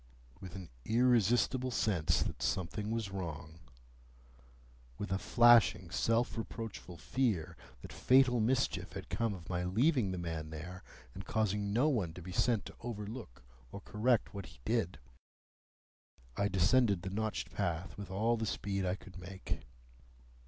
[0.39, 8.39] With an irresistible sense that something was wrong,—with a flashing self reproachful fear that fatal
[8.39, 10.81] mischief had come of my leaving the man there,
[11.13, 17.03] and causing no one to be sent to overlook or correct what he did,—I descended
[17.03, 19.59] the notched path with all the speed I could make.